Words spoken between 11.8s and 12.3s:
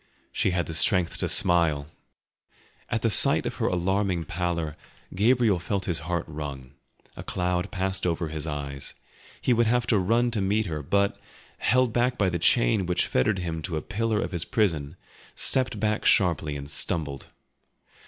back by